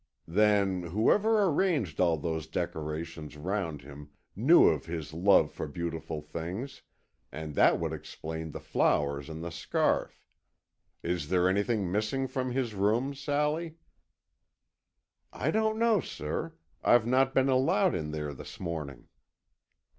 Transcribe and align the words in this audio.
"Then, 0.27 0.81
whoever 0.81 1.43
arranged 1.43 1.99
all 1.99 2.17
those 2.17 2.47
decorations 2.47 3.37
round 3.37 3.83
him 3.83 4.09
knew 4.35 4.65
of 4.65 4.87
his 4.87 5.13
love 5.13 5.51
for 5.51 5.67
beautiful 5.67 6.23
things, 6.23 6.81
and 7.31 7.53
that 7.53 7.79
would 7.79 7.93
explain 7.93 8.49
the 8.49 8.59
flowers 8.59 9.29
and 9.29 9.43
the 9.43 9.51
scarf. 9.51 10.25
Is 11.03 11.29
there 11.29 11.47
anything 11.47 11.91
missing 11.91 12.27
from 12.27 12.49
his 12.51 12.73
room, 12.73 13.13
Sally?" 13.13 13.77
"I 15.31 15.51
don't 15.51 15.77
know, 15.77 15.99
sir. 16.01 16.55
I've 16.83 17.05
not 17.05 17.35
been 17.35 17.47
allowed 17.49 17.93
in 17.93 18.09
there 18.09 18.33
this 18.33 18.59
morning." 18.59 19.07